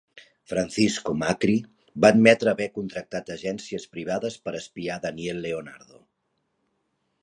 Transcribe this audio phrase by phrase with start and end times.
[0.51, 1.57] Francisco Macri
[2.05, 6.07] va admetre haver contractat agències privades per espiar Daniel Leonardo.